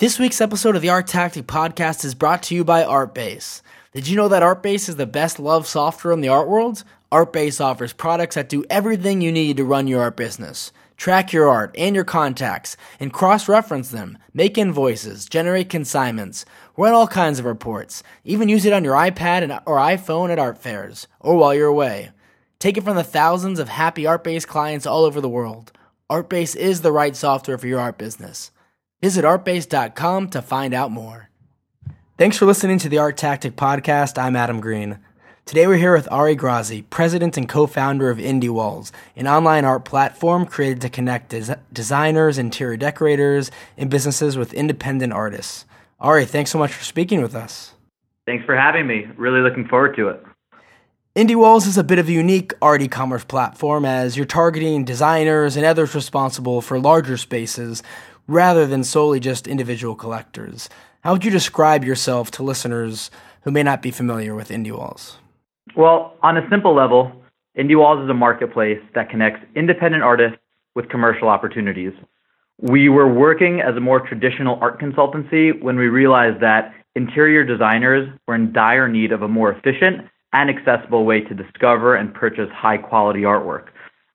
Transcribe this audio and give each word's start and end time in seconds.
This 0.00 0.18
week's 0.18 0.40
episode 0.40 0.76
of 0.76 0.80
the 0.80 0.88
Art 0.88 1.06
Tactic 1.06 1.46
Podcast 1.46 2.06
is 2.06 2.14
brought 2.14 2.42
to 2.44 2.54
you 2.54 2.64
by 2.64 2.84
Artbase. 2.84 3.60
Did 3.92 4.08
you 4.08 4.16
know 4.16 4.28
that 4.28 4.42
Artbase 4.42 4.88
is 4.88 4.96
the 4.96 5.04
best 5.04 5.38
loved 5.38 5.66
software 5.66 6.14
in 6.14 6.22
the 6.22 6.30
art 6.30 6.48
world? 6.48 6.84
Artbase 7.12 7.62
offers 7.62 7.92
products 7.92 8.34
that 8.34 8.48
do 8.48 8.64
everything 8.70 9.20
you 9.20 9.30
need 9.30 9.58
to 9.58 9.64
run 9.66 9.86
your 9.86 10.00
art 10.00 10.16
business. 10.16 10.72
Track 10.96 11.34
your 11.34 11.50
art 11.50 11.74
and 11.76 11.94
your 11.94 12.06
contacts 12.06 12.78
and 12.98 13.12
cross 13.12 13.46
reference 13.46 13.90
them, 13.90 14.16
make 14.32 14.56
invoices, 14.56 15.26
generate 15.26 15.68
consignments, 15.68 16.46
run 16.78 16.94
all 16.94 17.06
kinds 17.06 17.38
of 17.38 17.44
reports, 17.44 18.02
even 18.24 18.48
use 18.48 18.64
it 18.64 18.72
on 18.72 18.84
your 18.84 18.94
iPad 18.94 19.62
or 19.66 19.76
iPhone 19.76 20.30
at 20.30 20.38
art 20.38 20.56
fairs 20.56 21.08
or 21.20 21.36
while 21.36 21.54
you're 21.54 21.66
away. 21.66 22.10
Take 22.58 22.78
it 22.78 22.84
from 22.84 22.96
the 22.96 23.04
thousands 23.04 23.58
of 23.58 23.68
happy 23.68 24.04
Artbase 24.04 24.46
clients 24.46 24.86
all 24.86 25.04
over 25.04 25.20
the 25.20 25.28
world. 25.28 25.72
Artbase 26.08 26.56
is 26.56 26.80
the 26.80 26.90
right 26.90 27.14
software 27.14 27.58
for 27.58 27.66
your 27.66 27.80
art 27.80 27.98
business. 27.98 28.50
Visit 29.02 29.24
artbase.com 29.24 30.28
to 30.28 30.42
find 30.42 30.74
out 30.74 30.90
more. 30.90 31.30
Thanks 32.18 32.36
for 32.36 32.44
listening 32.44 32.78
to 32.80 32.88
the 32.90 32.98
Art 32.98 33.16
Tactic 33.16 33.56
Podcast. 33.56 34.18
I'm 34.18 34.36
Adam 34.36 34.60
Green. 34.60 34.98
Today 35.46 35.66
we're 35.66 35.78
here 35.78 35.94
with 35.94 36.06
Ari 36.12 36.36
Grazi, 36.36 36.84
president 36.90 37.38
and 37.38 37.48
co-founder 37.48 38.10
of 38.10 38.18
Indie 38.18 38.50
Walls, 38.50 38.92
an 39.16 39.26
online 39.26 39.64
art 39.64 39.86
platform 39.86 40.44
created 40.44 40.82
to 40.82 40.90
connect 40.90 41.30
des- 41.30 41.56
designers, 41.72 42.36
interior 42.36 42.76
decorators, 42.76 43.50
and 43.78 43.88
businesses 43.88 44.36
with 44.36 44.52
independent 44.52 45.14
artists. 45.14 45.64
Ari, 45.98 46.26
thanks 46.26 46.50
so 46.50 46.58
much 46.58 46.74
for 46.74 46.84
speaking 46.84 47.22
with 47.22 47.34
us. 47.34 47.72
Thanks 48.26 48.44
for 48.44 48.54
having 48.54 48.86
me. 48.86 49.06
Really 49.16 49.40
looking 49.40 49.66
forward 49.66 49.96
to 49.96 50.08
it. 50.08 50.22
Indie 51.16 51.34
Walls 51.34 51.66
is 51.66 51.76
a 51.76 51.82
bit 51.82 51.98
of 51.98 52.08
a 52.08 52.12
unique 52.12 52.52
art 52.62 52.82
e-commerce 52.82 53.24
platform 53.24 53.84
as 53.84 54.16
you're 54.16 54.26
targeting 54.26 54.84
designers 54.84 55.56
and 55.56 55.66
others 55.66 55.92
responsible 55.92 56.60
for 56.60 56.78
larger 56.78 57.16
spaces 57.16 57.82
rather 58.30 58.64
than 58.64 58.84
solely 58.84 59.18
just 59.18 59.48
individual 59.48 59.96
collectors. 59.96 60.68
How 61.00 61.12
would 61.12 61.24
you 61.24 61.32
describe 61.32 61.84
yourself 61.84 62.30
to 62.32 62.44
listeners 62.44 63.10
who 63.42 63.50
may 63.50 63.64
not 63.64 63.82
be 63.82 63.90
familiar 63.90 64.36
with 64.36 64.50
Indie 64.50 64.70
Walls? 64.70 65.18
Well, 65.74 66.14
on 66.22 66.36
a 66.36 66.48
simple 66.48 66.74
level, 66.74 67.10
Indie 67.58 67.76
Walls 67.76 68.04
is 68.04 68.08
a 68.08 68.14
marketplace 68.14 68.78
that 68.94 69.10
connects 69.10 69.44
independent 69.56 70.04
artists 70.04 70.38
with 70.76 70.88
commercial 70.88 71.28
opportunities. 71.28 71.92
We 72.60 72.88
were 72.88 73.12
working 73.12 73.60
as 73.62 73.76
a 73.76 73.80
more 73.80 74.06
traditional 74.06 74.58
art 74.60 74.80
consultancy 74.80 75.60
when 75.60 75.76
we 75.76 75.88
realized 75.88 76.40
that 76.40 76.72
interior 76.94 77.42
designers 77.42 78.08
were 78.28 78.36
in 78.36 78.52
dire 78.52 78.88
need 78.88 79.10
of 79.10 79.22
a 79.22 79.28
more 79.28 79.50
efficient 79.50 80.06
and 80.32 80.48
accessible 80.48 81.04
way 81.04 81.20
to 81.22 81.34
discover 81.34 81.96
and 81.96 82.14
purchase 82.14 82.48
high 82.52 82.76
quality 82.76 83.22
artwork. 83.22 83.66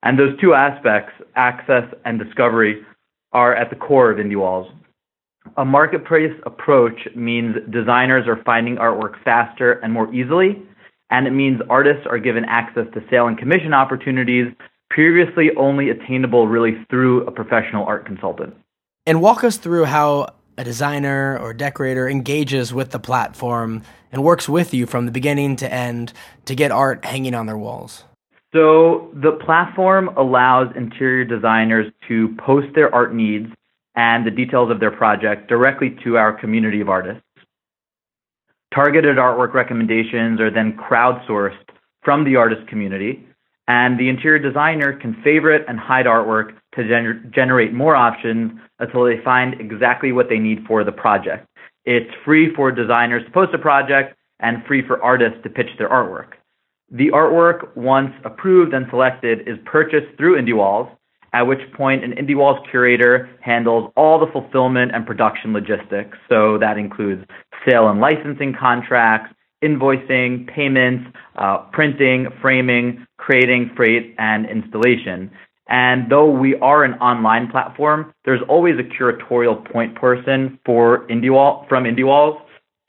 And 0.03 0.17
those 0.17 0.39
two 0.39 0.53
aspects, 0.53 1.11
access 1.35 1.83
and 2.05 2.17
discovery, 2.17 2.85
are 3.35 3.53
at 3.53 3.69
the 3.69 3.75
core 3.75 4.09
of 4.09 4.17
Indie 4.17 4.39
Walls. 4.39 4.67
A 5.57 5.65
marketplace 5.65 6.31
approach 6.45 6.97
means 7.15 7.55
designers 7.69 8.27
are 8.27 8.41
finding 8.45 8.77
artwork 8.77 9.21
faster 9.23 9.73
and 9.73 9.91
more 9.91 10.11
easily, 10.13 10.63
and 11.09 11.27
it 11.27 11.31
means 11.31 11.59
artists 11.69 12.07
are 12.09 12.17
given 12.17 12.45
access 12.45 12.87
to 12.93 13.03
sale 13.11 13.27
and 13.27 13.37
commission 13.37 13.73
opportunities 13.73 14.47
previously 14.89 15.49
only 15.57 15.89
attainable 15.89 16.47
really 16.47 16.85
through 16.89 17.25
a 17.27 17.31
professional 17.31 17.85
art 17.85 18.05
consultant. 18.05 18.55
And 19.05 19.21
walk 19.21 19.43
us 19.43 19.57
through 19.57 19.85
how 19.85 20.29
a 20.57 20.63
designer 20.63 21.37
or 21.37 21.53
decorator 21.53 22.07
engages 22.07 22.73
with 22.73 22.91
the 22.91 22.99
platform 22.99 23.83
and 24.13 24.23
works 24.23 24.47
with 24.47 24.73
you 24.73 24.85
from 24.85 25.05
the 25.05 25.11
beginning 25.11 25.57
to 25.57 25.71
end 25.71 26.13
to 26.45 26.55
get 26.55 26.71
art 26.71 27.03
hanging 27.03 27.35
on 27.35 27.47
their 27.47 27.57
walls. 27.57 28.05
So 28.55 29.11
the 29.13 29.33
platform 29.45 30.07
allows 30.15 30.73
interior 30.77 31.25
designers 31.25 31.91
to 32.07 32.33
post 32.45 32.67
their 32.73 32.93
art 32.95 33.13
needs 33.13 33.47
and 33.97 34.25
the 34.25 34.31
details 34.31 34.71
of 34.71 34.79
their 34.79 34.91
project 34.91 35.49
directly 35.49 35.97
to 36.05 36.15
our 36.15 36.31
community 36.31 36.79
of 36.79 36.87
artists. 36.87 37.21
Targeted 38.73 39.17
artwork 39.17 39.53
recommendations 39.53 40.39
are 40.39 40.49
then 40.49 40.77
crowdsourced 40.77 41.67
from 42.01 42.23
the 42.23 42.37
artist 42.37 42.65
community, 42.69 43.27
and 43.67 43.99
the 43.99 44.07
interior 44.07 44.39
designer 44.39 44.93
can 44.93 45.21
favorite 45.21 45.65
and 45.67 45.77
hide 45.77 46.05
artwork 46.05 46.53
to 46.75 46.81
gener- 46.81 47.29
generate 47.33 47.73
more 47.73 47.95
options 47.95 48.53
until 48.79 49.03
they 49.03 49.21
find 49.21 49.59
exactly 49.59 50.13
what 50.13 50.29
they 50.29 50.39
need 50.39 50.59
for 50.65 50.85
the 50.85 50.91
project. 50.93 51.45
It's 51.83 52.11
free 52.23 52.55
for 52.55 52.71
designers 52.71 53.25
to 53.25 53.31
post 53.31 53.53
a 53.53 53.57
project 53.57 54.15
and 54.39 54.63
free 54.65 54.85
for 54.87 55.03
artists 55.03 55.39
to 55.43 55.49
pitch 55.49 55.69
their 55.77 55.89
artwork. 55.89 56.35
The 56.91 57.09
artwork, 57.09 57.75
once 57.75 58.13
approved 58.23 58.73
and 58.73 58.85
selected, 58.89 59.47
is 59.47 59.57
purchased 59.65 60.15
through 60.17 60.39
IndieWalls, 60.39 60.89
at 61.33 61.41
which 61.43 61.59
point 61.73 62.03
an 62.03 62.13
IndieWalls 62.13 62.69
curator 62.69 63.29
handles 63.41 63.91
all 63.97 64.19
the 64.19 64.31
fulfillment 64.31 64.91
and 64.93 65.05
production 65.05 65.51
logistics. 65.51 66.17
So 66.29 66.57
that 66.59 66.77
includes 66.77 67.25
sale 67.67 67.89
and 67.89 67.99
licensing 67.99 68.53
contracts, 68.53 69.33
invoicing, 69.63 70.47
payments, 70.47 71.09
uh, 71.37 71.57
printing, 71.73 72.27
framing, 72.41 73.05
creating, 73.17 73.71
freight, 73.75 74.15
and 74.19 74.45
installation. 74.47 75.31
And 75.67 76.11
though 76.11 76.29
we 76.29 76.55
are 76.57 76.83
an 76.83 76.93
online 76.95 77.49
platform, 77.49 78.13
there's 78.23 78.41
always 78.47 78.75
a 78.79 78.83
curatorial 78.83 79.69
point 79.71 79.95
person 79.95 80.59
for 80.63 81.07
IndieWall 81.07 81.67
from 81.67 81.85
IndieWalls 81.85 82.39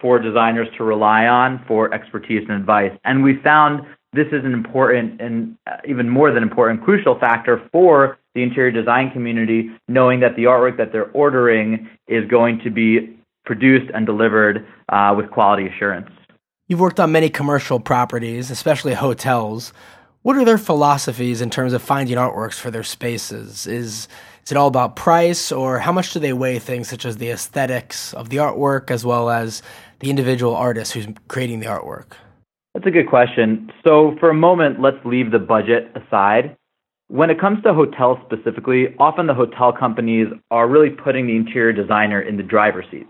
for 0.07 0.21
designers 0.21 0.69
to 0.77 0.85
rely 0.85 1.27
on 1.27 1.65
for 1.67 1.93
expertise 1.93 2.45
and 2.49 2.57
advice. 2.61 2.93
And 3.03 3.25
we 3.25 3.41
found 3.43 3.85
this 4.13 4.29
is 4.29 4.45
an 4.45 4.53
important 4.53 5.21
and 5.21 5.57
uh, 5.67 5.79
even 5.85 6.09
more 6.09 6.33
than 6.33 6.45
important 6.45 6.85
crucial 6.85 7.19
factor 7.19 7.69
for 7.73 8.17
the 8.37 8.43
interior 8.45 8.71
design 8.71 9.11
community, 9.11 9.69
knowing 9.89 10.21
that 10.21 10.37
the 10.37 10.45
artwork 10.45 10.77
that 10.77 10.93
they're 10.93 11.11
ordering 11.11 11.91
is 12.07 12.25
going 12.31 12.61
to 12.63 12.71
be 12.71 13.19
produced 13.47 13.91
and 13.93 14.07
delivered 14.07 14.65
uh, 14.91 15.13
with 15.17 15.29
quality 15.33 15.67
assurance. 15.67 16.09
You've 16.69 16.79
worked 16.79 17.01
on 17.01 17.11
many 17.11 17.29
commercial 17.29 17.81
properties, 17.81 18.49
especially 18.53 18.95
hotels. 18.95 19.73
What 20.23 20.37
are 20.37 20.45
their 20.45 20.57
philosophies 20.57 21.41
in 21.41 21.51
terms 21.51 21.73
of 21.73 21.83
finding 21.83 22.17
artworks 22.17 22.61
for 22.61 22.71
their 22.71 22.85
spaces? 22.85 23.67
Is 23.67 24.07
is 24.47 24.53
it 24.53 24.57
all 24.57 24.69
about 24.69 24.95
price, 24.95 25.51
or 25.51 25.81
how 25.81 25.91
much 25.91 26.13
do 26.13 26.21
they 26.21 26.33
weigh 26.33 26.61
things 26.61 26.89
such 26.89 27.05
as 27.05 27.17
the 27.17 27.31
aesthetics 27.31 28.15
of 28.15 28.29
the 28.29 28.37
artwork 28.37 28.93
as 28.93 29.05
well 29.05 29.29
as 29.29 29.61
the 30.01 30.11
individual 30.11 30.55
artist 30.55 30.93
who's 30.93 31.07
creating 31.29 31.61
the 31.61 31.67
artwork? 31.67 32.13
That's 32.75 32.87
a 32.87 32.91
good 32.91 33.09
question. 33.09 33.73
So, 33.85 34.17
for 34.21 34.29
a 34.29 34.35
moment, 34.35 34.81
let's 34.81 34.99
leave 35.05 35.31
the 35.31 35.39
budget 35.39 35.91
aside. 35.97 36.57
When 37.09 37.31
it 37.31 37.41
comes 37.41 37.63
to 37.63 37.73
hotels 37.73 38.19
specifically, 38.27 38.95
often 38.99 39.27
the 39.27 39.35
hotel 39.35 39.73
companies 39.73 40.27
are 40.51 40.69
really 40.69 40.91
putting 40.91 41.27
the 41.27 41.37
interior 41.37 41.73
designer 41.73 42.21
in 42.21 42.37
the 42.37 42.43
driver's 42.43 42.85
seat. 42.91 43.07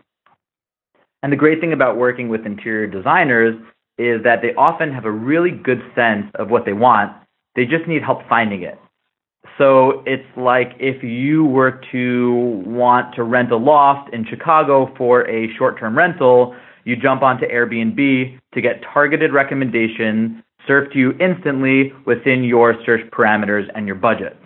And 1.22 1.32
the 1.32 1.36
great 1.36 1.60
thing 1.60 1.72
about 1.72 1.96
working 1.96 2.28
with 2.28 2.46
interior 2.46 2.86
designers 2.86 3.56
is 3.98 4.22
that 4.22 4.42
they 4.42 4.54
often 4.54 4.92
have 4.92 5.06
a 5.06 5.10
really 5.10 5.50
good 5.50 5.80
sense 5.94 6.26
of 6.34 6.50
what 6.50 6.64
they 6.66 6.74
want. 6.74 7.12
They 7.56 7.64
just 7.64 7.88
need 7.88 8.02
help 8.02 8.20
finding 8.28 8.62
it. 8.62 8.78
So 9.58 10.02
it's 10.04 10.26
like 10.36 10.72
if 10.78 11.02
you 11.02 11.44
were 11.44 11.80
to 11.92 12.62
want 12.66 13.14
to 13.14 13.22
rent 13.22 13.50
a 13.50 13.56
loft 13.56 14.12
in 14.12 14.26
Chicago 14.26 14.92
for 14.98 15.26
a 15.28 15.52
short 15.56 15.78
term 15.78 15.96
rental, 15.96 16.54
you 16.86 16.96
jump 16.96 17.22
onto 17.22 17.46
Airbnb 17.46 18.38
to 18.54 18.60
get 18.62 18.80
targeted 18.94 19.32
recommendations 19.32 20.42
served 20.66 20.92
to 20.92 20.98
you 20.98 21.12
instantly 21.20 21.92
within 22.06 22.44
your 22.44 22.74
search 22.86 23.02
parameters 23.10 23.68
and 23.74 23.86
your 23.86 23.96
budget. 23.96 24.36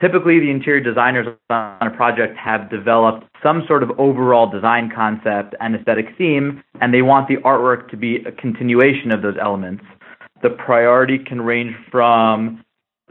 Typically, 0.00 0.40
the 0.40 0.50
interior 0.50 0.80
designers 0.80 1.26
on 1.50 1.86
a 1.86 1.90
project 1.90 2.36
have 2.36 2.68
developed 2.70 3.26
some 3.42 3.62
sort 3.68 3.82
of 3.82 3.90
overall 3.98 4.50
design 4.50 4.90
concept 4.94 5.54
and 5.60 5.76
aesthetic 5.76 6.06
theme, 6.18 6.62
and 6.80 6.92
they 6.92 7.02
want 7.02 7.28
the 7.28 7.36
artwork 7.36 7.88
to 7.90 7.96
be 7.96 8.24
a 8.24 8.32
continuation 8.32 9.12
of 9.12 9.22
those 9.22 9.36
elements. 9.40 9.84
The 10.42 10.50
priority 10.50 11.18
can 11.18 11.42
range 11.42 11.76
from 11.92 12.64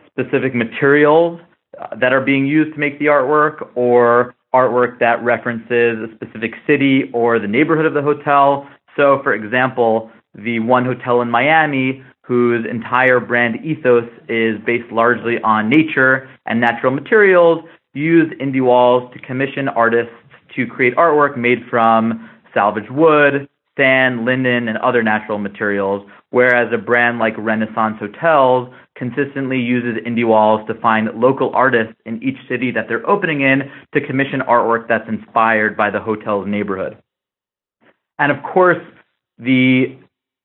specific 0.07 0.55
materials 0.55 1.39
uh, 1.79 1.95
that 2.01 2.11
are 2.11 2.21
being 2.21 2.47
used 2.47 2.73
to 2.73 2.79
make 2.79 2.97
the 2.99 3.05
artwork 3.05 3.69
or 3.75 4.35
artwork 4.53 4.99
that 4.99 5.23
references 5.23 5.97
a 5.99 6.07
specific 6.15 6.53
city 6.65 7.09
or 7.13 7.39
the 7.39 7.47
neighborhood 7.47 7.85
of 7.85 7.93
the 7.93 8.01
hotel. 8.01 8.67
So, 8.95 9.19
for 9.23 9.33
example, 9.33 10.11
the 10.35 10.59
one 10.59 10.85
hotel 10.85 11.21
in 11.21 11.29
Miami 11.29 12.03
whose 12.21 12.65
entire 12.69 13.19
brand 13.19 13.57
ethos 13.65 14.07
is 14.27 14.59
based 14.65 14.91
largely 14.91 15.41
on 15.41 15.67
nature 15.67 16.29
and 16.45 16.61
natural 16.61 16.91
materials 16.91 17.63
used 17.93 18.31
indie 18.39 18.63
walls 18.63 19.11
to 19.13 19.19
commission 19.19 19.67
artists 19.67 20.13
to 20.55 20.67
create 20.67 20.95
artwork 20.95 21.37
made 21.37 21.59
from 21.69 22.29
salvaged 22.53 22.91
wood, 22.91 23.49
sand, 23.77 24.25
linen, 24.25 24.67
and 24.67 24.77
other 24.77 25.01
natural 25.01 25.39
materials, 25.39 26.07
whereas 26.29 26.71
a 26.73 26.77
brand 26.77 27.17
like 27.17 27.33
Renaissance 27.37 27.97
Hotels 27.99 28.69
consistently 28.99 29.57
uses 29.57 30.03
indie 30.05 30.27
walls 30.27 30.61
to 30.67 30.75
find 30.75 31.09
local 31.19 31.51
artists 31.55 31.95
in 32.05 32.21
each 32.21 32.37
city 32.47 32.69
that 32.71 32.87
they're 32.87 33.09
opening 33.09 33.41
in 33.41 33.71
to 33.93 34.05
commission 34.05 34.41
artwork 34.41 34.87
that's 34.87 35.07
inspired 35.07 35.75
by 35.75 35.89
the 35.89 35.99
hotel's 35.99 36.45
neighborhood. 36.45 37.01
And 38.19 38.31
of 38.31 38.43
course, 38.43 38.83
the 39.39 39.97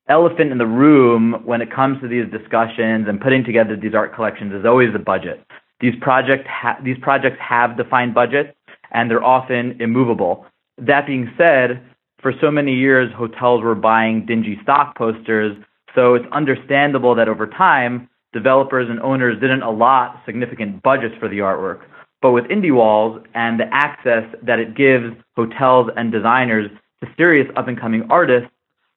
elephant 0.08 0.52
in 0.52 0.58
the 0.58 0.66
room 0.66 1.42
when 1.44 1.60
it 1.60 1.70
comes 1.70 2.00
to 2.00 2.08
these 2.08 2.30
discussions 2.30 3.08
and 3.08 3.20
putting 3.20 3.42
together 3.44 3.76
these 3.76 3.94
art 3.94 4.14
collections 4.14 4.52
is 4.54 4.64
always 4.64 4.92
the 4.92 4.98
budget. 4.98 5.44
These 5.80 5.94
project 6.00 6.46
ha- 6.46 6.78
these 6.82 6.96
projects 7.02 7.38
have 7.40 7.76
defined 7.76 8.14
budgets 8.14 8.56
and 8.92 9.10
they're 9.10 9.24
often 9.24 9.80
immovable. 9.80 10.46
That 10.78 11.06
being 11.06 11.32
said, 11.36 11.82
for 12.22 12.32
so 12.40 12.50
many 12.50 12.74
years, 12.74 13.12
hotels 13.12 13.62
were 13.62 13.74
buying 13.74 14.24
dingy 14.24 14.58
stock 14.62 14.96
posters, 14.96 15.56
so 15.94 16.14
it's 16.14 16.26
understandable 16.32 17.14
that 17.16 17.28
over 17.28 17.46
time, 17.46 18.08
developers 18.34 18.90
and 18.90 19.00
owners 19.00 19.40
didn't 19.40 19.62
allot 19.62 20.20
significant 20.26 20.82
budgets 20.82 21.14
for 21.18 21.28
the 21.28 21.38
artwork. 21.38 21.80
But 22.20 22.32
with 22.32 22.44
Indie 22.44 22.74
Walls 22.74 23.22
and 23.34 23.58
the 23.58 23.72
access 23.72 24.24
that 24.42 24.58
it 24.58 24.76
gives 24.76 25.14
hotels 25.36 25.90
and 25.96 26.12
designers 26.12 26.70
to 27.02 27.08
serious 27.16 27.50
up 27.56 27.68
and 27.68 27.80
coming 27.80 28.06
artists, 28.10 28.50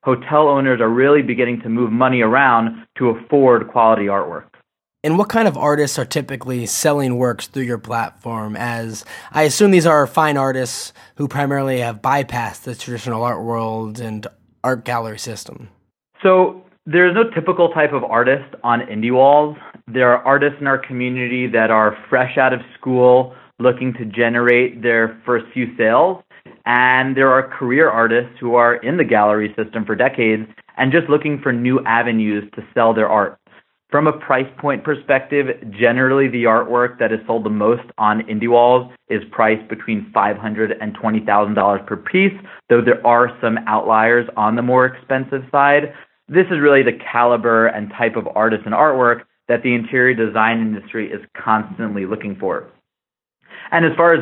hotel 0.04 0.48
owners 0.50 0.82
are 0.82 0.90
really 0.90 1.22
beginning 1.22 1.62
to 1.62 1.70
move 1.70 1.92
money 1.92 2.22
around 2.22 2.86
to 2.98 3.10
afford 3.10 3.70
quality 3.70 4.06
artwork. 4.06 4.46
And 5.04 5.18
what 5.18 5.30
kind 5.30 5.48
of 5.48 5.58
artists 5.58 6.00
are 6.00 6.06
typically 6.06 6.66
selling 6.66 7.18
works 7.18 7.48
through 7.48 7.64
your 7.64 7.78
platform? 7.78 8.56
As 8.56 9.06
I 9.32 9.44
assume 9.44 9.72
these 9.72 9.86
are 9.86 10.08
fine 10.08 10.38
artists 10.38 10.92
who 11.16 11.28
primarily 11.28 11.80
have 11.80 12.02
bypassed 12.02 12.64
the 12.64 12.76
traditional 12.76 13.24
art 13.24 13.44
world 13.44 14.00
and 14.00 14.26
art 14.64 14.84
gallery 14.86 15.20
system. 15.20 15.70
So 16.24 16.64
there's 16.90 17.14
no 17.14 17.30
typical 17.32 17.70
type 17.70 17.92
of 17.92 18.06
artist 18.06 18.56
on 18.64 18.80
Indie 18.80 19.12
Walls. 19.12 19.58
There 19.88 20.10
are 20.10 20.24
artists 20.24 20.58
in 20.62 20.68
our 20.68 20.78
community 20.78 21.46
that 21.48 21.70
are 21.70 21.98
fresh 22.10 22.38
out 22.38 22.54
of 22.54 22.62
school 22.80 23.36
looking 23.60 23.94
to 23.96 24.06
generate 24.06 24.82
their 24.82 25.22
first 25.26 25.46
few 25.54 25.76
sales. 25.76 26.24
And 26.66 27.16
there 27.16 27.30
are 27.30 27.46
career 27.46 27.90
artists 27.90 28.40
who 28.40 28.56
are 28.56 28.76
in 28.76 28.96
the 28.96 29.04
gallery 29.04 29.54
system 29.58 29.86
for 29.86 29.96
decades 29.96 30.48
and 30.78 30.94
just 30.94 31.10
looking 31.10 31.42
for 31.42 31.52
new 31.52 31.84
avenues 31.86 32.50
to 32.56 32.64
sell 32.74 32.94
their 32.94 33.10
art. 33.10 33.38
From 33.90 34.08
a 34.08 34.14
price 34.14 34.52
point 34.58 34.84
perspective, 34.84 35.48
generally 35.72 36.28
the 36.28 36.44
artwork 36.44 37.00
that 37.00 37.14
is 37.14 37.20
sold 37.26 37.46
the 37.46 37.50
most 37.50 37.84
on 37.98 38.22
indie 38.24 38.50
walls 38.50 38.92
is 39.10 39.22
priced 39.32 39.68
between 39.70 40.12
$500 40.14 40.72
and 40.82 40.96
$20,000 40.98 41.88
per 41.88 41.96
piece, 41.96 42.34
though 42.70 42.82
there 42.82 43.06
are 43.08 43.30
some 43.42 43.58
outliers 43.66 44.28
on 44.36 44.58
the 44.58 44.62
more 44.62 44.86
expensive 44.86 45.44
side. 45.52 45.94
This 46.30 46.46
is 46.48 46.60
really 46.60 46.84
the 46.84 46.98
caliber 47.12 47.68
and 47.68 47.90
type 47.90 48.16
of 48.16 48.28
artist 48.36 48.64
and 48.66 48.74
artwork 48.74 49.22
that 49.48 49.64
the 49.64 49.74
interior 49.74 50.14
design 50.14 50.60
industry 50.60 51.10
is 51.10 51.22
constantly 51.42 52.06
looking 52.06 52.36
for. 52.36 52.68
And 53.72 53.86
as 53.86 53.96
far 53.96 54.14
as 54.14 54.20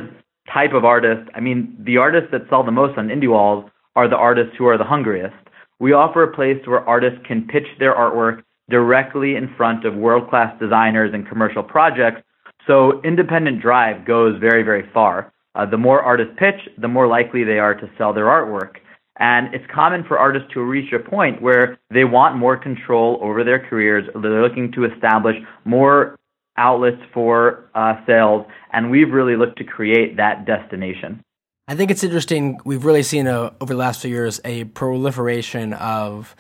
type 0.54 0.74
of 0.74 0.86
artist, 0.86 1.30
I 1.34 1.40
mean, 1.40 1.76
the 1.80 1.98
artists 1.98 2.30
that 2.32 2.48
sell 2.50 2.64
the 2.64 2.72
most 2.72 2.98
on 2.98 3.08
indie 3.08 3.30
walls 3.30 3.70
are 3.96 4.08
the 4.08 4.16
artists 4.16 4.54
who 4.58 4.68
are 4.68 4.78
the 4.78 4.84
hungriest. 4.84 5.36
We 5.80 5.94
offer 5.94 6.24
a 6.24 6.36
place 6.36 6.62
where 6.66 6.88
artists 6.88 7.20
can 7.28 7.48
pitch 7.48 7.68
their 7.80 7.96
artwork 7.96 8.44
directly 8.70 9.36
in 9.36 9.54
front 9.56 9.86
of 9.86 9.96
world 9.96 10.30
class 10.30 10.58
designers 10.60 11.12
and 11.14 11.28
commercial 11.28 11.64
projects. 11.64 12.22
So 12.68 13.02
independent 13.04 13.62
drive 13.62 14.06
goes 14.06 14.40
very, 14.40 14.64
very 14.64 14.90
far. 14.94 15.34
Uh, 15.54 15.66
the 15.66 15.78
more 15.78 16.02
artists 16.02 16.34
pitch, 16.38 16.70
the 16.78 16.88
more 16.88 17.08
likely 17.08 17.44
they 17.44 17.60
are 17.60 17.74
to 17.74 17.90
sell 17.98 18.14
their 18.14 18.26
artwork. 18.26 18.76
And 19.18 19.54
it's 19.54 19.66
common 19.74 20.04
for 20.04 20.18
artists 20.20 20.50
to 20.54 20.62
reach 20.62 20.92
a 20.92 21.00
point 21.00 21.42
where 21.42 21.78
they 21.90 22.04
want 22.04 22.36
more 22.36 22.58
control 22.58 23.18
over 23.22 23.44
their 23.44 23.60
careers. 23.60 24.04
They're 24.14 24.42
looking 24.42 24.72
to 24.74 24.86
establish 24.86 25.36
more 25.64 26.18
outlets 26.58 27.02
for 27.14 27.70
uh, 27.76 27.96
sales, 28.06 28.46
and 28.74 28.92
we've 28.92 29.12
really 29.12 29.36
looked 29.36 29.58
to 29.58 29.64
create 29.64 30.18
that 30.18 30.46
destination. 30.46 31.22
I 31.68 31.76
think 31.76 31.92
it's 31.92 32.04
interesting. 32.04 32.60
We've 32.64 32.86
really 32.86 33.04
seen 33.04 33.28
a, 33.28 33.54
over 33.60 33.74
the 33.74 33.80
last 33.80 34.02
few 34.02 34.12
years 34.12 34.40
a 34.46 34.66
proliferation 34.66 35.74
of 35.74 36.36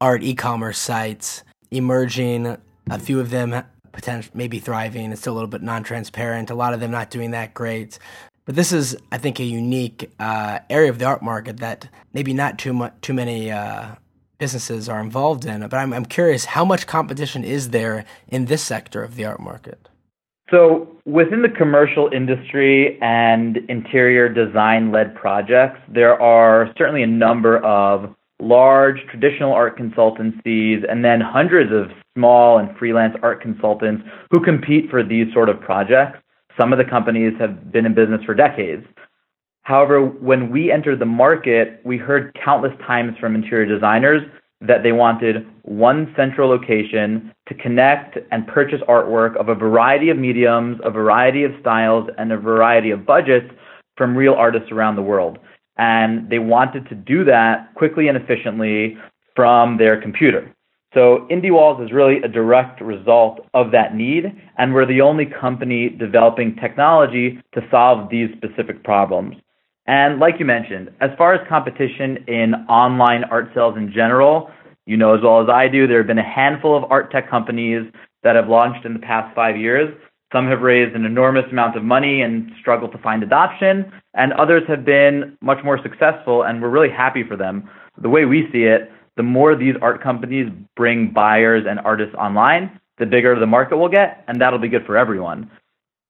art 0.00 0.22
e-commerce 0.22 0.78
sites 0.78 1.44
emerging. 1.70 2.56
A 2.90 2.98
few 2.98 3.20
of 3.20 3.30
them 3.30 3.64
potentially 3.92 4.32
maybe 4.34 4.58
thriving. 4.58 5.12
It's 5.12 5.20
still 5.20 5.32
a 5.32 5.36
little 5.36 5.48
bit 5.48 5.62
non-transparent. 5.62 6.50
A 6.50 6.54
lot 6.54 6.74
of 6.74 6.80
them 6.80 6.90
not 6.90 7.10
doing 7.10 7.30
that 7.30 7.54
great. 7.54 7.98
But 8.44 8.56
this 8.56 8.72
is, 8.72 8.96
I 9.10 9.18
think, 9.18 9.40
a 9.40 9.44
unique 9.44 10.10
uh, 10.18 10.58
area 10.68 10.90
of 10.90 10.98
the 10.98 11.06
art 11.06 11.22
market 11.22 11.58
that 11.58 11.88
maybe 12.12 12.34
not 12.34 12.58
too 12.58 12.74
much, 12.74 12.92
too 13.00 13.14
many 13.14 13.50
uh, 13.50 13.94
businesses 14.38 14.88
are 14.88 15.00
involved 15.00 15.46
in. 15.46 15.60
But 15.62 15.74
I'm, 15.74 15.92
I'm 15.92 16.04
curious, 16.04 16.44
how 16.44 16.64
much 16.64 16.86
competition 16.86 17.42
is 17.42 17.70
there 17.70 18.04
in 18.28 18.44
this 18.44 18.62
sector 18.62 19.02
of 19.02 19.16
the 19.16 19.24
art 19.24 19.40
market? 19.40 19.88
So, 20.50 20.88
within 21.06 21.40
the 21.40 21.48
commercial 21.48 22.10
industry 22.12 22.98
and 23.00 23.56
interior 23.70 24.28
design 24.28 24.92
led 24.92 25.14
projects, 25.14 25.80
there 25.88 26.20
are 26.20 26.70
certainly 26.76 27.02
a 27.02 27.06
number 27.06 27.64
of 27.64 28.14
large 28.40 28.98
traditional 29.10 29.54
art 29.54 29.78
consultancies 29.78 30.84
and 30.90 31.02
then 31.02 31.20
hundreds 31.20 31.72
of 31.72 31.96
small 32.14 32.58
and 32.58 32.76
freelance 32.76 33.16
art 33.22 33.40
consultants 33.40 34.02
who 34.30 34.44
compete 34.44 34.90
for 34.90 35.02
these 35.02 35.32
sort 35.32 35.48
of 35.48 35.58
projects. 35.60 36.18
Some 36.58 36.72
of 36.72 36.78
the 36.78 36.84
companies 36.84 37.34
have 37.38 37.72
been 37.72 37.86
in 37.86 37.94
business 37.94 38.22
for 38.24 38.34
decades. 38.34 38.86
However, 39.62 40.04
when 40.04 40.50
we 40.50 40.70
entered 40.70 40.98
the 40.98 41.06
market, 41.06 41.80
we 41.84 41.96
heard 41.96 42.36
countless 42.44 42.72
times 42.86 43.16
from 43.18 43.34
interior 43.34 43.66
designers 43.66 44.22
that 44.60 44.82
they 44.82 44.92
wanted 44.92 45.46
one 45.62 46.12
central 46.16 46.48
location 46.48 47.32
to 47.48 47.54
connect 47.54 48.18
and 48.30 48.46
purchase 48.46 48.80
artwork 48.88 49.36
of 49.36 49.48
a 49.48 49.54
variety 49.54 50.10
of 50.10 50.16
mediums, 50.16 50.80
a 50.84 50.90
variety 50.90 51.44
of 51.44 51.52
styles, 51.60 52.08
and 52.18 52.32
a 52.32 52.36
variety 52.36 52.90
of 52.90 53.04
budgets 53.04 53.50
from 53.96 54.16
real 54.16 54.34
artists 54.34 54.70
around 54.70 54.96
the 54.96 55.02
world. 55.02 55.38
And 55.76 56.28
they 56.30 56.38
wanted 56.38 56.88
to 56.88 56.94
do 56.94 57.24
that 57.24 57.74
quickly 57.74 58.08
and 58.08 58.16
efficiently 58.16 58.96
from 59.34 59.76
their 59.76 60.00
computer. 60.00 60.54
So 60.94 61.26
IndieWalls 61.28 61.84
is 61.84 61.92
really 61.92 62.22
a 62.22 62.28
direct 62.28 62.80
result 62.80 63.40
of 63.52 63.72
that 63.72 63.96
need, 63.96 64.26
and 64.58 64.72
we're 64.72 64.86
the 64.86 65.00
only 65.00 65.26
company 65.26 65.88
developing 65.88 66.54
technology 66.54 67.42
to 67.52 67.60
solve 67.68 68.08
these 68.10 68.28
specific 68.36 68.84
problems. 68.84 69.36
And 69.86 70.20
like 70.20 70.36
you 70.38 70.46
mentioned, 70.46 70.90
as 71.00 71.10
far 71.18 71.34
as 71.34 71.46
competition 71.48 72.24
in 72.28 72.54
online 72.68 73.24
art 73.24 73.50
sales 73.54 73.76
in 73.76 73.92
general, 73.92 74.50
you 74.86 74.96
know 74.96 75.14
as 75.14 75.20
well 75.22 75.42
as 75.42 75.48
I 75.48 75.66
do, 75.66 75.88
there 75.88 75.98
have 75.98 76.06
been 76.06 76.18
a 76.18 76.22
handful 76.22 76.76
of 76.76 76.84
art 76.90 77.10
tech 77.10 77.28
companies 77.28 77.90
that 78.22 78.36
have 78.36 78.48
launched 78.48 78.86
in 78.86 78.92
the 78.92 79.00
past 79.00 79.34
five 79.34 79.56
years. 79.56 79.92
Some 80.32 80.46
have 80.48 80.60
raised 80.60 80.94
an 80.94 81.04
enormous 81.04 81.44
amount 81.50 81.76
of 81.76 81.82
money 81.82 82.22
and 82.22 82.50
struggled 82.60 82.92
to 82.92 82.98
find 82.98 83.22
adoption, 83.22 83.92
and 84.14 84.32
others 84.34 84.62
have 84.68 84.84
been 84.84 85.36
much 85.40 85.58
more 85.64 85.78
successful, 85.82 86.44
and 86.44 86.62
we're 86.62 86.70
really 86.70 86.90
happy 86.90 87.24
for 87.26 87.36
them. 87.36 87.68
The 88.00 88.08
way 88.08 88.24
we 88.24 88.48
see 88.52 88.64
it, 88.64 88.90
the 89.16 89.22
more 89.22 89.56
these 89.56 89.74
art 89.80 90.02
companies 90.02 90.50
bring 90.76 91.12
buyers 91.12 91.64
and 91.68 91.78
artists 91.80 92.14
online, 92.14 92.80
the 92.98 93.06
bigger 93.06 93.38
the 93.38 93.46
market 93.46 93.76
will 93.76 93.88
get, 93.88 94.24
and 94.28 94.40
that'll 94.40 94.58
be 94.58 94.68
good 94.68 94.86
for 94.86 94.96
everyone. 94.96 95.50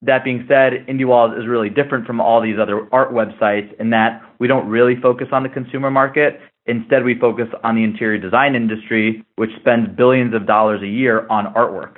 That 0.03 0.23
being 0.23 0.45
said, 0.49 0.87
IndieWalls 0.87 1.39
is 1.39 1.47
really 1.47 1.71
different 1.71 2.06
from 2.06 2.21
all 2.21 2.43
these 2.43 2.59
other 2.61 2.89
art 2.93 3.12
websites 3.12 3.79
in 3.81 3.91
that 3.91 4.23
we 4.39 4.47
don't 4.47 4.69
really 4.69 4.97
focus 5.01 5.29
on 5.33 5.43
the 5.43 5.49
consumer 5.49 5.91
market. 5.91 6.41
Instead, 6.67 7.05
we 7.05 7.19
focus 7.19 7.49
on 7.63 7.75
the 7.75 7.84
interior 7.84 8.19
design 8.19 8.55
industry, 8.55 9.25
which 9.37 9.51
spends 9.61 9.89
billions 9.96 10.34
of 10.34 10.46
dollars 10.46 10.82
a 10.82 10.87
year 10.87 11.27
on 11.29 11.53
artwork. 11.55 11.96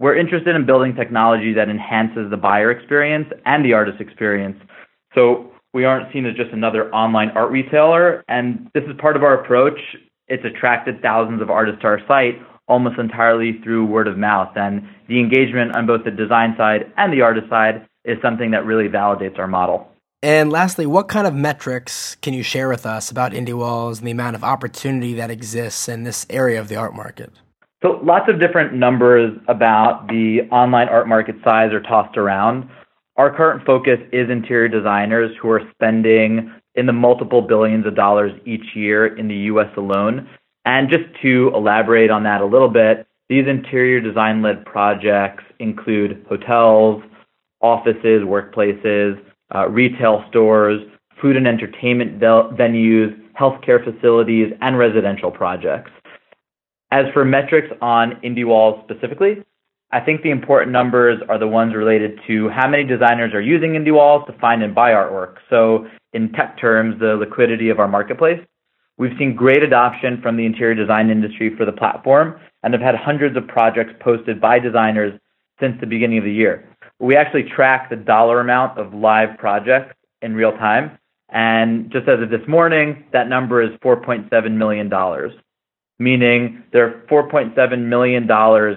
We're 0.00 0.16
interested 0.16 0.56
in 0.56 0.66
building 0.66 0.94
technology 0.94 1.52
that 1.54 1.68
enhances 1.68 2.28
the 2.30 2.36
buyer 2.36 2.72
experience 2.72 3.28
and 3.46 3.64
the 3.64 3.72
artist 3.72 4.00
experience. 4.00 4.58
So 5.14 5.52
we 5.72 5.84
aren't 5.84 6.12
seen 6.12 6.26
as 6.26 6.34
just 6.36 6.50
another 6.52 6.92
online 6.92 7.30
art 7.30 7.50
retailer. 7.50 8.24
And 8.28 8.70
this 8.74 8.84
is 8.84 8.96
part 8.98 9.16
of 9.16 9.22
our 9.22 9.40
approach. 9.40 9.78
It's 10.28 10.44
attracted 10.44 11.02
thousands 11.02 11.42
of 11.42 11.50
artists 11.50 11.80
to 11.82 11.86
our 11.86 12.00
site 12.08 12.40
almost 12.68 12.98
entirely 12.98 13.60
through 13.62 13.86
word 13.86 14.08
of 14.08 14.16
mouth. 14.16 14.56
And 14.56 14.88
the 15.08 15.20
engagement 15.20 15.76
on 15.76 15.86
both 15.86 16.04
the 16.04 16.10
design 16.10 16.54
side 16.56 16.92
and 16.96 17.12
the 17.12 17.20
artist 17.20 17.48
side 17.50 17.86
is 18.04 18.16
something 18.22 18.50
that 18.52 18.64
really 18.64 18.88
validates 18.88 19.38
our 19.38 19.46
model. 19.46 19.88
And 20.22 20.50
lastly, 20.50 20.86
what 20.86 21.08
kind 21.08 21.26
of 21.26 21.34
metrics 21.34 22.16
can 22.22 22.32
you 22.32 22.42
share 22.42 22.68
with 22.68 22.86
us 22.86 23.10
about 23.10 23.32
Indie 23.32 23.56
Walls 23.56 23.98
and 23.98 24.06
the 24.06 24.12
amount 24.12 24.36
of 24.36 24.42
opportunity 24.42 25.12
that 25.14 25.30
exists 25.30 25.86
in 25.86 26.04
this 26.04 26.24
area 26.30 26.58
of 26.58 26.68
the 26.68 26.76
art 26.76 26.94
market? 26.94 27.30
So, 27.82 28.00
lots 28.02 28.30
of 28.30 28.40
different 28.40 28.72
numbers 28.72 29.38
about 29.48 30.08
the 30.08 30.48
online 30.50 30.88
art 30.88 31.06
market 31.06 31.34
size 31.44 31.74
are 31.74 31.82
tossed 31.82 32.16
around. 32.16 32.70
Our 33.16 33.36
current 33.36 33.66
focus 33.66 33.98
is 34.12 34.30
interior 34.30 34.68
designers 34.68 35.36
who 35.40 35.50
are 35.50 35.60
spending 35.72 36.50
in 36.74 36.86
the 36.86 36.92
multiple 36.92 37.42
billions 37.42 37.86
of 37.86 37.94
dollars 37.94 38.32
each 38.44 38.74
year 38.74 39.16
in 39.16 39.28
the 39.28 39.36
US 39.52 39.70
alone. 39.76 40.28
And 40.64 40.88
just 40.88 41.04
to 41.22 41.50
elaborate 41.54 42.10
on 42.10 42.22
that 42.24 42.40
a 42.40 42.46
little 42.46 42.68
bit, 42.68 43.06
these 43.28 43.46
interior 43.46 44.00
design 44.00 44.42
led 44.42 44.64
projects 44.64 45.44
include 45.58 46.24
hotels, 46.28 47.02
offices, 47.60 48.22
workplaces, 48.22 49.20
uh, 49.54 49.68
retail 49.68 50.24
stores, 50.28 50.80
food 51.20 51.36
and 51.36 51.46
entertainment 51.46 52.20
venues, 52.20 53.18
healthcare 53.38 53.82
facilities, 53.82 54.52
and 54.60 54.78
residential 54.78 55.30
projects. 55.30 55.90
As 56.90 57.06
for 57.12 57.24
metrics 57.24 57.68
on 57.80 58.12
IndieWalls 58.22 58.84
specifically, 58.84 59.42
I 59.90 60.00
think 60.00 60.22
the 60.22 60.30
important 60.30 60.72
numbers 60.72 61.20
are 61.28 61.38
the 61.38 61.48
ones 61.48 61.74
related 61.74 62.20
to 62.26 62.48
how 62.50 62.68
many 62.68 62.84
designers 62.84 63.32
are 63.32 63.40
using 63.40 63.72
IndieWalls 63.72 64.26
to 64.26 64.32
find 64.38 64.62
and 64.62 64.74
buy 64.74 64.90
artwork. 64.90 65.36
So, 65.48 65.86
in 66.14 66.32
tech 66.32 66.58
terms, 66.58 66.98
the 67.00 67.16
liquidity 67.16 67.68
of 67.68 67.78
our 67.78 67.88
marketplace. 67.88 68.40
We've 68.96 69.16
seen 69.18 69.34
great 69.34 69.62
adoption 69.62 70.20
from 70.22 70.36
the 70.36 70.46
interior 70.46 70.74
design 70.74 71.10
industry 71.10 71.54
for 71.56 71.64
the 71.64 71.72
platform 71.72 72.38
and 72.62 72.72
have 72.72 72.82
had 72.82 72.94
hundreds 72.94 73.36
of 73.36 73.46
projects 73.48 73.92
posted 74.00 74.40
by 74.40 74.60
designers 74.60 75.18
since 75.60 75.78
the 75.80 75.86
beginning 75.86 76.18
of 76.18 76.24
the 76.24 76.32
year. 76.32 76.68
We 77.00 77.16
actually 77.16 77.44
track 77.54 77.90
the 77.90 77.96
dollar 77.96 78.40
amount 78.40 78.78
of 78.78 78.94
live 78.94 79.36
projects 79.36 79.96
in 80.22 80.34
real 80.34 80.52
time. 80.52 80.96
And 81.30 81.90
just 81.90 82.08
as 82.08 82.22
of 82.22 82.30
this 82.30 82.46
morning, 82.46 83.04
that 83.12 83.28
number 83.28 83.60
is 83.60 83.70
$4.7 83.84 84.52
million, 84.52 84.88
meaning 85.98 86.62
there 86.72 86.86
are 86.86 87.02
$4.7 87.10 87.78
million 87.80 88.30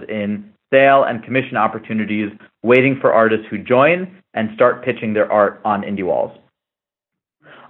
in 0.10 0.54
sale 0.74 1.04
and 1.04 1.24
commission 1.24 1.58
opportunities 1.58 2.32
waiting 2.64 2.98
for 3.00 3.14
artists 3.14 3.46
who 3.50 3.60
join 3.60 4.22
and 4.34 4.50
start 4.56 4.84
pitching 4.84 5.14
their 5.14 5.32
art 5.32 5.62
on 5.64 5.84
IndieWalls. 5.84 6.38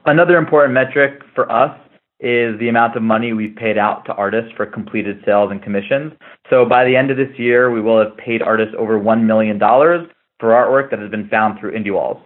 Another 0.07 0.37
important 0.37 0.73
metric 0.73 1.21
for 1.35 1.51
us 1.51 1.77
is 2.21 2.57
the 2.59 2.69
amount 2.69 2.95
of 2.95 3.03
money 3.03 3.33
we've 3.33 3.57
paid 3.57 3.77
out 3.77 4.05
to 4.05 4.13
artists 4.13 4.53
for 4.55 4.65
completed 4.65 5.21
sales 5.25 5.51
and 5.51 5.61
commissions. 5.61 6.13
So 6.49 6.63
by 6.63 6.85
the 6.85 6.95
end 6.95 7.11
of 7.11 7.17
this 7.17 7.37
year, 7.37 7.69
we 7.69 7.81
will 7.81 7.99
have 7.99 8.15
paid 8.15 8.41
artists 8.41 8.73
over 8.79 8.97
$1 8.97 9.23
million 9.25 9.59
for 9.59 10.49
artwork 10.49 10.91
that 10.91 10.99
has 10.99 11.11
been 11.11 11.27
found 11.27 11.59
through 11.59 11.73
IndieWalls. 11.73 12.21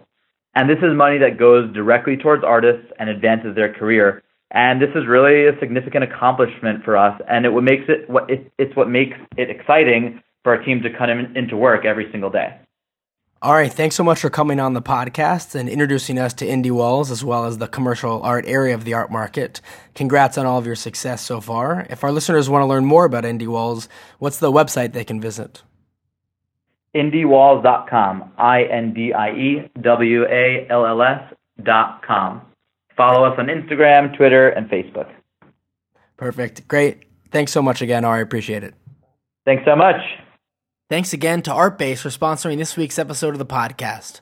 And 0.54 0.70
this 0.70 0.78
is 0.78 0.94
money 0.94 1.18
that 1.18 1.40
goes 1.40 1.74
directly 1.74 2.16
towards 2.16 2.44
artists 2.44 2.86
and 3.00 3.10
advances 3.10 3.56
their 3.56 3.74
career. 3.74 4.22
And 4.52 4.80
this 4.80 4.90
is 4.94 5.08
really 5.08 5.46
a 5.48 5.58
significant 5.58 6.04
accomplishment 6.04 6.84
for 6.84 6.96
us. 6.96 7.20
And 7.28 7.44
it 7.44 7.48
what 7.48 7.64
makes 7.64 7.84
it 7.88 8.08
what 8.08 8.30
it, 8.30 8.52
it's 8.58 8.76
what 8.76 8.90
makes 8.90 9.16
it 9.36 9.50
exciting 9.50 10.22
for 10.44 10.54
our 10.54 10.62
team 10.62 10.82
to 10.82 10.90
come 10.96 11.10
in, 11.10 11.36
into 11.36 11.56
work 11.56 11.84
every 11.84 12.12
single 12.12 12.30
day. 12.30 12.60
All 13.42 13.54
right, 13.54 13.72
thanks 13.72 13.96
so 13.96 14.04
much 14.04 14.20
for 14.20 14.30
coming 14.30 14.60
on 14.60 14.74
the 14.74 14.80
podcast 14.80 15.56
and 15.56 15.68
introducing 15.68 16.16
us 16.16 16.32
to 16.34 16.46
IndieWalls 16.46 17.10
as 17.10 17.24
well 17.24 17.44
as 17.44 17.58
the 17.58 17.66
commercial 17.66 18.22
art 18.22 18.44
area 18.46 18.72
of 18.72 18.84
the 18.84 18.94
art 18.94 19.10
market. 19.10 19.60
Congrats 19.96 20.38
on 20.38 20.46
all 20.46 20.58
of 20.58 20.66
your 20.66 20.76
success 20.76 21.22
so 21.22 21.40
far. 21.40 21.84
If 21.90 22.04
our 22.04 22.12
listeners 22.12 22.48
want 22.48 22.62
to 22.62 22.66
learn 22.66 22.84
more 22.84 23.04
about 23.04 23.24
IndieWalls, 23.24 23.88
what's 24.20 24.38
the 24.38 24.52
website 24.52 24.92
they 24.92 25.02
can 25.02 25.20
visit? 25.20 25.64
IndieWalls.com, 26.94 28.32
I 28.38 28.62
N 28.62 28.94
D 28.94 29.12
I 29.12 29.30
E 29.32 29.70
W 29.80 30.24
A 30.24 30.64
L 30.70 30.86
L 30.86 31.02
S.com. 31.02 32.42
Follow 32.96 33.24
us 33.24 33.36
on 33.40 33.46
Instagram, 33.46 34.16
Twitter, 34.16 34.50
and 34.50 34.70
Facebook. 34.70 35.10
Perfect. 36.16 36.68
Great. 36.68 37.06
Thanks 37.32 37.50
so 37.50 37.60
much 37.60 37.82
again, 37.82 38.04
Ari. 38.04 38.22
Appreciate 38.22 38.62
it. 38.62 38.74
Thanks 39.44 39.64
so 39.64 39.74
much. 39.74 40.00
Thanks 40.92 41.14
again 41.14 41.40
to 41.44 41.50
Artbase 41.50 42.00
for 42.00 42.10
sponsoring 42.10 42.58
this 42.58 42.76
week's 42.76 42.98
episode 42.98 43.30
of 43.30 43.38
the 43.38 43.46
podcast. 43.46 44.20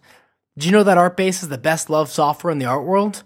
Did 0.56 0.66
you 0.66 0.70
know 0.70 0.84
that 0.84 0.98
Artbase 0.98 1.42
is 1.42 1.48
the 1.48 1.58
best 1.58 1.90
loved 1.90 2.12
software 2.12 2.52
in 2.52 2.60
the 2.60 2.66
art 2.66 2.84
world? 2.84 3.24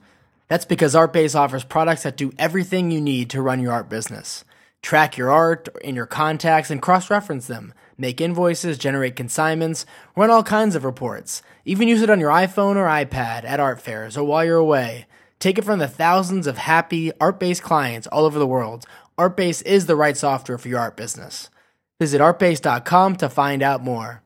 That's 0.49 0.65
because 0.65 0.95
Artbase 0.95 1.39
offers 1.39 1.63
products 1.63 2.05
that 2.05 2.17
do 2.17 2.33
everything 2.39 2.91
you 2.91 3.03
need 3.03 3.29
to 3.29 3.43
run 3.43 3.61
your 3.61 3.75
art 3.75 3.91
business. 3.91 4.47
Track 4.81 5.19
your 5.19 5.31
art 5.31 5.69
in 5.83 5.95
your 5.95 6.07
contacts 6.07 6.71
and 6.71 6.81
cross 6.81 7.11
reference 7.11 7.47
them. 7.47 7.75
Make 7.99 8.19
invoices, 8.19 8.79
generate 8.79 9.15
consignments, 9.15 9.85
run 10.17 10.31
all 10.31 10.43
kinds 10.43 10.75
of 10.75 10.83
reports. 10.83 11.43
Even 11.67 11.87
use 11.87 12.01
it 12.01 12.09
on 12.09 12.21
your 12.21 12.31
iPhone 12.31 12.77
or 12.77 12.87
iPad 12.87 13.45
at 13.45 13.61
art 13.61 13.79
fairs 13.79 14.17
or 14.17 14.25
while 14.25 14.47
you're 14.47 14.57
away. 14.57 15.05
Take 15.39 15.59
it 15.59 15.67
from 15.67 15.81
the 15.81 15.87
thousands 15.87 16.47
of 16.47 16.57
happy 16.57 17.11
Artbase 17.21 17.61
clients 17.61 18.07
all 18.07 18.25
over 18.25 18.39
the 18.39 18.47
world. 18.47 18.87
Artbase 19.19 19.63
is 19.67 19.85
the 19.85 19.97
right 19.97 20.17
software 20.17 20.57
for 20.57 20.69
your 20.69 20.81
art 20.81 20.97
business. 20.97 21.51
Visit 22.01 22.21
artbase.com 22.21 23.17
to 23.19 23.29
find 23.29 23.63
out 23.63 23.81
more. 23.81 24.24